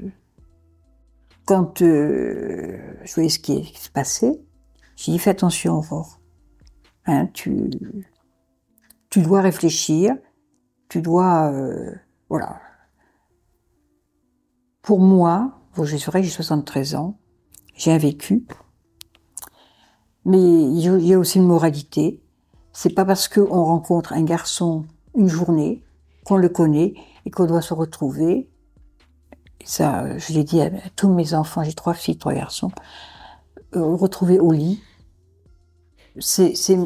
quand 1.46 1.82
euh, 1.82 2.78
je 3.04 3.14
voyais 3.14 3.30
ce 3.30 3.40
qui, 3.40 3.66
se 3.76 3.90
passait, 3.90 4.40
J'ai 4.96 5.12
dit, 5.12 5.20
fais 5.20 5.32
attention, 5.32 5.80
Aurore. 5.80 6.20
Hein, 7.06 7.28
tu, 7.34 7.70
tu 9.10 9.22
dois 9.22 9.42
réfléchir, 9.42 10.16
tu 10.90 11.02
dois, 11.02 11.52
euh, 11.52 11.92
voilà. 12.30 12.62
Pour 14.82 15.00
moi, 15.00 15.60
bon, 15.76 15.84
je 15.84 15.96
que 15.98 16.22
j'ai 16.22 16.30
73 16.30 16.96
ans, 16.96 17.18
j'ai 17.76 17.92
un 17.92 17.98
vécu, 17.98 18.46
mais 20.26 20.40
il 20.40 20.80
y 20.80 21.14
a 21.14 21.20
aussi 21.20 21.38
une 21.38 21.48
moralité. 21.48 22.22
C'est 22.72 22.94
pas 22.94 23.06
parce 23.06 23.28
qu'on 23.28 23.64
rencontre 23.64 24.14
un 24.14 24.24
garçon 24.24 24.86
une 25.16 25.28
journée 25.28 25.84
qu'on 26.26 26.38
le 26.38 26.50
connaît 26.50 26.94
et 27.26 27.32
qu'on 27.32 27.46
doit 27.46 27.62
se 27.62 27.74
retrouver. 27.74 28.50
Ça, 29.64 30.18
je 30.18 30.34
l'ai 30.34 30.44
dit 30.44 30.62
à 30.62 30.70
tous 30.96 31.10
mes 31.10 31.34
enfants, 31.34 31.64
j'ai 31.64 31.74
trois 31.74 31.94
filles, 31.94 32.18
trois 32.18 32.34
garçons, 32.34 32.72
euh, 33.76 33.96
retrouver 33.96 34.40
au 34.40 34.52
lit. 34.52 34.82
C'est 36.20 36.78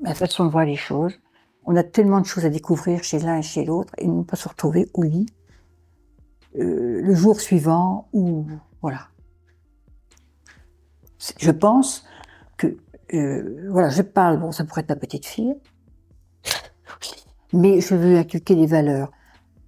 ma 0.00 0.14
façon 0.14 0.44
de 0.44 0.50
voir 0.50 0.64
les 0.64 0.76
choses. 0.76 1.14
On 1.64 1.76
a 1.76 1.82
tellement 1.82 2.20
de 2.20 2.26
choses 2.26 2.44
à 2.44 2.50
découvrir 2.50 3.02
chez 3.02 3.18
l'un 3.18 3.38
et 3.38 3.42
chez 3.42 3.64
l'autre 3.64 3.92
et 3.98 4.06
ne 4.06 4.22
pas 4.22 4.36
se 4.36 4.48
retrouver 4.48 4.88
au 4.94 5.02
lit 5.02 5.26
euh, 6.56 7.00
le 7.02 7.14
jour 7.14 7.40
suivant 7.40 8.08
ou 8.12 8.46
voilà. 8.80 9.08
Je 11.38 11.50
pense 11.50 12.06
que 12.56 12.76
euh, 13.14 13.68
voilà, 13.70 13.88
je 13.90 14.02
parle, 14.02 14.38
bon, 14.38 14.52
ça 14.52 14.64
pourrait 14.64 14.82
être 14.82 14.90
ma 14.90 14.96
petite 14.96 15.26
fille, 15.26 15.54
mais 17.52 17.80
je 17.80 17.94
veux 17.94 18.16
inculquer 18.16 18.54
des 18.54 18.66
valeurs. 18.66 19.10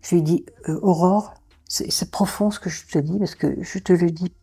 Je 0.02 0.14
lui 0.14 0.22
dis, 0.22 0.46
euh, 0.68 0.78
Aurore, 0.82 1.34
c'est 1.70 2.10
profond 2.10 2.50
ce 2.50 2.58
que 2.58 2.68
je 2.68 2.84
te 2.84 2.98
dis 2.98 3.16
parce 3.18 3.36
que 3.36 3.62
je 3.62 3.78
te 3.78 3.92
le 3.92 4.10
dis. 4.10 4.34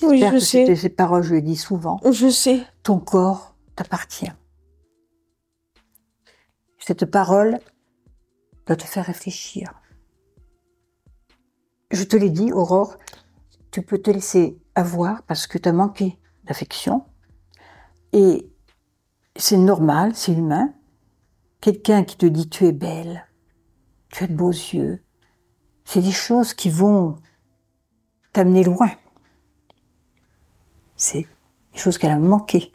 Oui, 0.00 0.24
je 0.32 0.38
sais. 0.38 0.74
Ces 0.74 0.88
paroles, 0.88 1.22
je 1.22 1.34
les 1.34 1.42
dis 1.42 1.56
souvent. 1.56 2.00
Je 2.10 2.30
sais. 2.30 2.64
Ton 2.82 2.98
corps 2.98 3.54
t'appartient. 3.76 4.32
Cette 6.78 7.04
parole 7.04 7.60
doit 8.66 8.76
te 8.76 8.84
faire 8.84 9.04
réfléchir. 9.04 9.80
Je 11.90 12.04
te 12.04 12.16
l'ai 12.16 12.30
dit, 12.30 12.52
Aurore, 12.52 12.96
tu 13.70 13.82
peux 13.82 13.98
te 13.98 14.10
laisser 14.10 14.58
avoir 14.74 15.22
parce 15.24 15.46
que 15.46 15.58
tu 15.58 15.68
as 15.68 15.72
manqué 15.72 16.18
d'affection. 16.44 17.04
Et 18.14 18.50
c'est 19.36 19.58
normal, 19.58 20.14
c'est 20.14 20.32
humain. 20.32 20.72
Quelqu'un 21.60 22.02
qui 22.02 22.16
te 22.16 22.26
dit 22.26 22.48
tu 22.48 22.66
es 22.66 22.72
belle, 22.72 23.28
tu 24.08 24.24
as 24.24 24.26
de 24.26 24.34
beaux 24.34 24.50
yeux, 24.50 25.04
c'est 25.92 26.00
des 26.00 26.10
choses 26.10 26.54
qui 26.54 26.70
vont 26.70 27.16
t'amener 28.32 28.64
loin. 28.64 28.90
C'est 30.96 31.26
des 31.74 31.78
choses 31.78 31.98
qu'elle 31.98 32.12
a 32.12 32.18
manqué. 32.18 32.72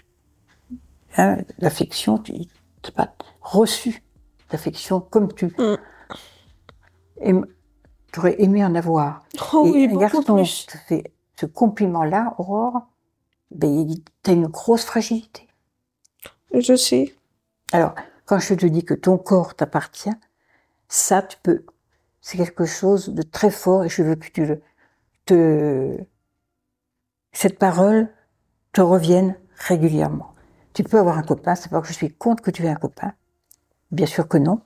Hein, 1.18 1.40
l'affection, 1.58 2.20
tu 2.20 2.34
n'as 2.34 2.92
pas 2.92 3.16
reçu 3.42 4.04
d'affection 4.52 5.00
comme 5.02 5.34
tu. 5.34 5.48
Mm. 5.48 5.78
Et 7.22 7.34
aimé 8.38 8.64
en 8.64 8.76
avoir. 8.76 9.26
Oh 9.52 9.66
et 9.66 9.72
oui, 9.72 9.90
un 9.92 9.98
garçon 9.98 10.22
te 10.22 10.78
fait 10.78 11.12
ce 11.40 11.48
compliment-là, 11.48 12.36
Aurore, 12.38 12.88
ben, 13.50 13.88
tu 14.24 14.30
as 14.30 14.34
une 14.34 14.48
grosse 14.48 14.86
fragilité. 14.86 15.48
Je 16.54 16.76
sais. 16.76 17.16
Alors, 17.72 17.96
quand 18.26 18.38
je 18.38 18.54
te 18.54 18.66
dis 18.68 18.86
que 18.86 18.94
ton 18.94 19.18
corps 19.18 19.56
t'appartient, 19.56 20.14
ça, 20.88 21.24
tu 21.24 21.38
peux. 21.42 21.66
C'est 22.30 22.36
quelque 22.36 22.66
chose 22.66 23.08
de 23.08 23.22
très 23.22 23.50
fort 23.50 23.86
et 23.86 23.88
je 23.88 24.04
veux 24.04 24.16
que 24.16 24.28
tu. 24.28 24.46
Te, 25.24 25.98
cette 27.32 27.58
parole 27.58 28.10
te 28.74 28.82
revienne 28.82 29.38
régulièrement. 29.56 30.34
Tu 30.74 30.84
peux 30.84 31.00
avoir 31.00 31.18
un 31.18 31.24
copain, 31.24 31.56
c'est 31.56 31.70
pas 31.70 31.80
que 31.80 31.88
je 31.88 31.94
suis 31.94 32.14
contre 32.14 32.44
que 32.44 32.52
tu 32.52 32.66
aies 32.66 32.70
un 32.70 32.76
copain. 32.76 33.14
Bien 33.92 34.06
sûr 34.06 34.28
que 34.28 34.38
non. 34.38 34.60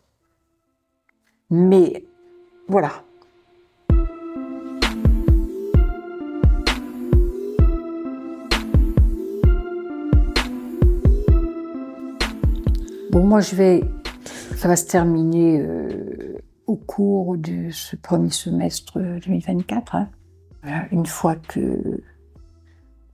Mais 1.52 2.04
voilà, 2.68 3.04
Bon, 13.12 13.24
moi, 13.24 13.42
je 13.42 13.56
vais. 13.56 13.84
Ça 14.56 14.68
va 14.68 14.76
se 14.76 14.86
terminer 14.86 15.60
euh, 15.62 16.31
au 16.72 16.78
cours 16.78 17.38
de 17.38 17.70
ce 17.70 17.98
premier 17.98 18.30
semestre 18.30 18.98
2024. 19.00 19.96
Hein. 19.96 20.10
Une 20.92 21.06
fois 21.06 21.36
que 21.36 22.02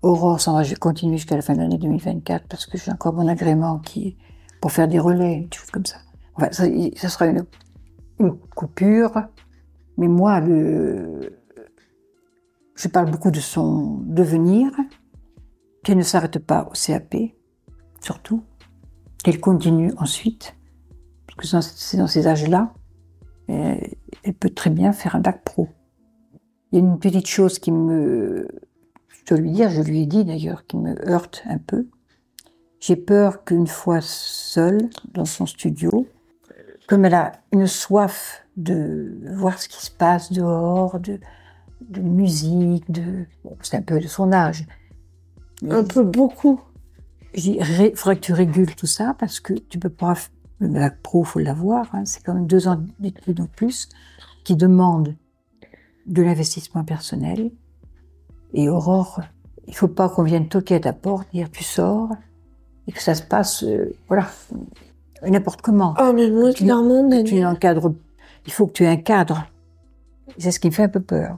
Aurore 0.04 0.40
s'en 0.40 0.54
va, 0.54 0.64
je 0.64 0.70
vais 0.70 0.76
continuer 0.76 1.18
jusqu'à 1.18 1.36
la 1.36 1.42
fin 1.42 1.54
de 1.54 1.60
l'année 1.60 1.80
2024 1.80 2.48
parce 2.48 2.68
que 2.68 2.78
j'ai 2.78 2.92
encore 2.92 3.14
mon 3.14 3.28
agrément 3.28 3.80
qui 3.80 4.16
pour 4.62 4.72
faire 4.72 4.88
des 4.88 5.00
relais, 5.00 5.48
des 5.50 5.58
choses 5.58 5.72
comme 5.72 5.86
ça. 5.86 5.98
Enfin, 6.36 6.52
ça, 6.52 7.10
sera 7.10 7.26
une, 7.28 7.46
coupure. 8.56 9.24
Mais 9.98 10.08
moi, 10.08 10.40
je 10.42 11.28
parle 12.88 13.10
beaucoup 13.10 13.32
de 13.32 13.40
son 13.40 14.02
devenir, 14.06 14.72
qui 15.84 15.96
ne 15.96 16.04
s'arrête 16.04 16.38
pas 16.40 16.70
au 16.70 16.74
CAP, 16.74 17.16
surtout 18.02 18.44
qu'elle 19.24 19.40
continue 19.40 19.94
ensuite, 19.98 20.56
parce 21.26 21.52
que 21.52 21.62
c'est 21.62 21.98
dans 21.98 22.08
ces 22.08 22.28
âges-là, 22.28 22.74
elle 23.48 24.34
peut 24.40 24.50
très 24.50 24.70
bien 24.70 24.92
faire 24.92 25.16
un 25.16 25.20
bac 25.20 25.44
pro. 25.44 25.70
Il 26.72 26.80
y 26.80 26.82
a 26.82 26.86
une 26.86 27.00
petite 27.00 27.28
chose 27.28 27.60
qui 27.60 27.72
me, 27.72 28.48
je 29.10 29.26
dois 29.26 29.38
lui 29.38 29.52
dire, 29.52 29.70
je 29.70 29.82
lui 29.82 30.02
ai 30.02 30.06
dit 30.06 30.26
d'ailleurs, 30.26 30.66
qui 30.66 30.78
me 30.78 30.96
heurte 31.10 31.44
un 31.46 31.58
peu. 31.58 31.88
J'ai 32.80 32.96
peur 32.96 33.44
qu'une 33.44 33.68
fois 33.68 34.00
seule 34.02 34.90
dans 35.14 35.26
son 35.26 35.46
studio, 35.46 36.08
comme 36.88 37.06
elle 37.06 37.16
a 37.16 37.32
une 37.52 37.68
soif 37.68 38.46
de 38.56 39.18
voir 39.36 39.60
ce 39.60 39.68
qui 39.68 39.86
se 39.86 39.92
passe 39.92 40.32
dehors, 40.32 41.00
de, 41.00 41.20
de 41.82 42.02
musique, 42.02 42.90
de, 42.92 43.26
bon, 43.44 43.58
c'est 43.62 43.78
un 43.78 43.82
peu 43.82 44.00
de 44.00 44.08
son 44.08 44.32
âge. 44.32 44.66
Un 45.70 45.84
peu 45.84 46.04
beaucoup. 46.04 46.62
Il 47.34 47.64
faudrait 47.96 48.16
que 48.16 48.22
tu 48.22 48.34
régules 48.34 48.76
tout 48.76 48.88
ça 48.88 49.16
parce 49.18 49.40
que 49.40 49.54
tu 49.54 49.80
peux 49.80 49.90
pas. 49.90 50.16
Le 50.60 50.68
bac 50.68 51.02
pro, 51.02 51.24
faut 51.24 51.40
l'avoir. 51.40 51.94
Hein, 51.94 52.06
c'est 52.06 52.24
quand 52.24 52.34
même 52.34 52.48
deux 52.48 52.68
ans 52.68 52.82
d'études 53.00 53.42
en 53.42 53.46
plus 53.46 53.90
qui 54.44 54.56
demandent 54.56 55.16
de 56.06 56.22
l'investissement 56.22 56.84
personnel. 56.84 57.52
Et 58.54 58.70
Aurore, 58.70 59.22
il 59.68 59.76
faut 59.76 59.88
pas 59.88 60.10
qu'on 60.10 60.24
vienne 60.24 60.48
toquer 60.48 60.76
à 60.76 60.80
ta 60.80 60.94
porte, 60.94 61.28
dire 61.34 61.52
tu 61.52 61.64
sors 61.64 62.10
et 62.88 62.92
que 62.92 63.02
ça 63.02 63.16
se 63.16 63.22
passe, 63.22 63.64
euh, 63.64 63.94
voilà, 64.08 64.28
n'importe 65.22 65.62
comment. 65.62 65.94
Ah, 65.98 66.14
mais 66.14 66.30
moi, 66.32 66.54
clairement, 66.54 67.08
tu 67.24 67.44
encadres. 67.46 67.94
Il 68.46 68.54
faut 68.54 68.68
que 68.68 68.72
tu 68.72 68.84
aies 68.84 68.88
un 68.88 68.98
cadre. 68.98 69.46
C'est 70.38 70.52
ce 70.52 70.60
qui 70.60 70.68
me 70.68 70.72
fait 70.72 70.84
un 70.84 70.90
peu 70.90 71.02
peur. 71.02 71.36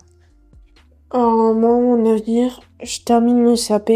Alors, 1.12 1.56
moi, 1.56 1.80
mon 1.80 2.14
avenir, 2.14 2.60
je 2.84 3.00
termine 3.00 3.44
le 3.44 3.56
CAP 3.56 3.90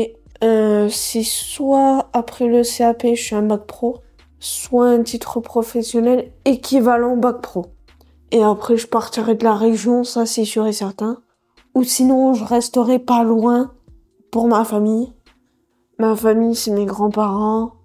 euh, 0.43 0.89
c'est 0.89 1.23
soit 1.23 2.09
après 2.11 2.47
le 2.47 2.63
CAP, 2.63 3.05
je 3.15 3.21
suis 3.21 3.35
un 3.35 3.43
bac 3.43 3.65
pro, 3.65 3.99
soit 4.43 4.89
un 4.89 5.03
titre 5.03 5.39
professionnel 5.39 6.31
équivalent 6.43 7.15
bac 7.15 7.41
pro. 7.41 7.67
Et 8.31 8.43
après, 8.43 8.75
je 8.75 8.87
partirai 8.87 9.35
de 9.35 9.43
la 9.45 9.55
région, 9.55 10.03
ça 10.03 10.25
c'est 10.25 10.43
sûr 10.43 10.67
et 10.67 10.73
certain. 10.73 11.21
Ou 11.75 11.83
sinon, 11.83 12.33
je 12.33 12.43
resterai 12.43 12.99
pas 12.99 13.23
loin 13.23 13.71
pour 14.31 14.49
ma 14.49 14.65
famille. 14.65 15.13
Ma 15.97 16.13
famille, 16.15 16.55
c'est 16.55 16.71
mes 16.71 16.85
grands-parents 16.85 17.75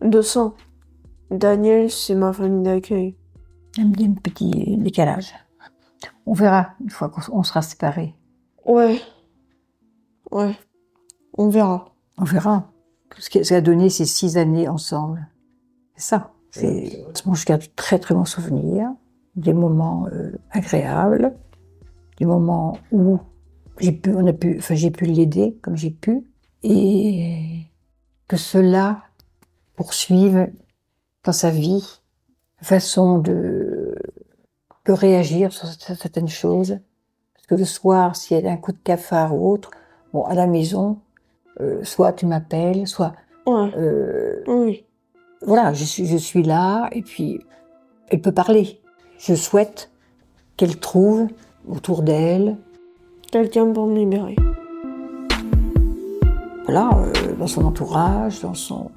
de 0.00 0.22
sang. 0.22 0.54
Daniel, 1.32 1.90
c'est 1.90 2.14
ma 2.14 2.32
famille 2.32 2.62
d'accueil. 2.62 3.16
Un 3.78 3.90
petit 3.90 4.76
décalage. 4.78 5.34
On 6.24 6.34
verra 6.34 6.68
une 6.80 6.90
fois 6.90 7.08
qu'on 7.08 7.42
sera 7.42 7.62
séparés. 7.62 8.14
Ouais. 8.64 9.00
Ouais. 10.30 10.56
On 11.36 11.48
verra. 11.48 11.86
On 12.16 12.24
verra. 12.24 12.70
Ce 13.18 13.54
a 13.54 13.60
donné 13.60 13.90
ces 13.90 14.04
six 14.04 14.36
années 14.36 14.68
ensemble. 14.68 15.26
C'est 15.96 16.02
ça. 16.02 16.32
C'est, 16.50 17.04
je 17.14 17.44
garde 17.44 17.62
de 17.62 17.68
très 17.76 17.98
très 17.98 18.14
bons 18.14 18.24
souvenirs, 18.24 18.90
des 19.34 19.52
moments 19.52 20.06
euh, 20.12 20.32
agréables, 20.50 21.34
des 22.18 22.24
moments 22.24 22.78
où 22.92 23.18
j'ai 23.78 23.92
pu, 23.92 24.14
on 24.14 24.26
a 24.26 24.32
pu, 24.32 24.56
enfin 24.58 24.74
j'ai 24.74 24.90
pu 24.90 25.04
l'aider 25.04 25.58
comme 25.60 25.76
j'ai 25.76 25.90
pu, 25.90 26.24
et 26.62 27.66
que 28.28 28.36
cela 28.36 29.02
poursuive 29.74 30.50
dans 31.24 31.32
sa 31.32 31.50
vie, 31.50 32.00
façon 32.62 33.18
de, 33.18 33.94
de 34.86 34.92
réagir 34.92 35.52
sur 35.52 35.68
certaines 35.68 36.28
choses. 36.28 36.78
Parce 37.34 37.46
que 37.46 37.54
le 37.54 37.64
soir, 37.64 38.16
s'il 38.16 38.40
y 38.40 38.46
a 38.46 38.50
un 38.50 38.56
coup 38.56 38.72
de 38.72 38.78
cafard 38.78 39.34
ou 39.34 39.52
autre, 39.52 39.70
bon, 40.12 40.24
à 40.24 40.34
la 40.34 40.46
maison, 40.46 40.98
euh, 41.60 41.84
soit 41.84 42.12
tu 42.12 42.26
m'appelles, 42.26 42.86
soit. 42.86 43.12
Euh, 43.46 44.42
oui. 44.46 44.84
Voilà, 45.42 45.72
je 45.72 45.84
suis, 45.84 46.06
je 46.06 46.16
suis 46.16 46.42
là, 46.42 46.88
et 46.92 47.02
puis 47.02 47.40
elle 48.08 48.20
peut 48.20 48.32
parler. 48.32 48.80
Je 49.18 49.34
souhaite 49.34 49.90
qu'elle 50.56 50.78
trouve 50.78 51.28
autour 51.68 52.02
d'elle 52.02 52.56
quelqu'un 53.30 53.72
pour 53.72 53.86
me 53.86 53.96
libérer. 53.96 54.36
voilà, 56.64 56.90
euh, 56.94 57.36
dans 57.38 57.46
son 57.46 57.64
entourage, 57.64 58.40
dans 58.40 58.54
son. 58.54 58.90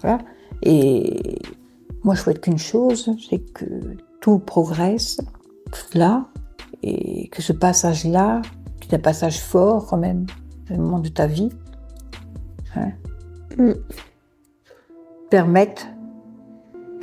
Voilà. 0.00 0.18
Et 0.62 1.38
moi, 2.04 2.14
je 2.14 2.20
souhaite 2.22 2.40
qu'une 2.40 2.58
chose, 2.58 3.10
c'est 3.28 3.38
que 3.52 3.64
tout 4.20 4.38
progresse 4.38 5.20
là, 5.94 6.26
et 6.82 7.28
que 7.28 7.42
ce 7.42 7.52
passage-là, 7.52 8.42
qui 8.80 8.90
est 8.90 8.94
un 8.94 9.00
passage 9.00 9.40
fort 9.40 9.86
quand 9.86 9.96
même, 9.96 10.26
le 10.68 10.76
moment 10.76 11.00
de 11.00 11.08
ta 11.08 11.26
vie, 11.26 11.50
hein, 12.76 12.90
Mm. 13.56 13.72
Permette 15.36 15.86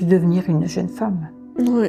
de 0.01 0.07
devenir 0.07 0.45
une 0.49 0.67
jeune 0.67 0.89
femme. 0.89 1.29
Vous 1.55 1.83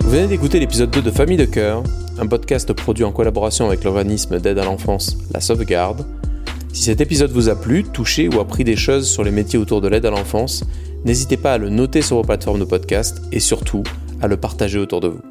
venez 0.00 0.26
d'écouter 0.26 0.58
l'épisode 0.58 0.90
2 0.90 1.02
de 1.02 1.10
Famille 1.12 1.36
de 1.36 1.44
cœur, 1.44 1.84
un 2.18 2.26
podcast 2.26 2.72
produit 2.72 3.04
en 3.04 3.12
collaboration 3.12 3.66
avec 3.66 3.84
l'organisme 3.84 4.40
d'aide 4.40 4.58
à 4.58 4.64
l'enfance 4.64 5.16
La 5.32 5.40
Sauvegarde. 5.40 6.04
Si 6.72 6.82
cet 6.82 7.00
épisode 7.00 7.30
vous 7.30 7.48
a 7.48 7.54
plu, 7.54 7.84
touché 7.84 8.28
ou 8.28 8.40
appris 8.40 8.64
des 8.64 8.74
choses 8.74 9.08
sur 9.08 9.22
les 9.22 9.30
métiers 9.30 9.60
autour 9.60 9.80
de 9.80 9.86
l'aide 9.86 10.06
à 10.06 10.10
l'enfance, 10.10 10.64
n'hésitez 11.04 11.36
pas 11.36 11.52
à 11.52 11.58
le 11.58 11.68
noter 11.68 12.02
sur 12.02 12.16
vos 12.16 12.24
plateformes 12.24 12.58
de 12.58 12.64
podcast 12.64 13.22
et 13.30 13.38
surtout 13.38 13.84
à 14.20 14.26
le 14.26 14.36
partager 14.36 14.80
autour 14.80 15.00
de 15.00 15.06
vous. 15.06 15.29